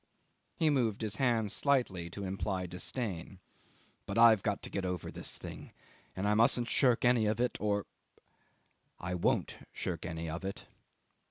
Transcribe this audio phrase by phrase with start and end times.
[0.55, 3.39] ."He moved his hand slightly to imply disdain.
[4.07, 5.73] "But I've got to get over this thing,
[6.15, 7.85] and I mustn't shirk any of it or...
[8.99, 10.65] I won't shirk any of it."